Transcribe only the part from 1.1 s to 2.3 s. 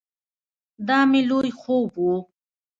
لوی خوب ؤ